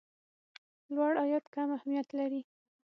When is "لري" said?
2.19-2.41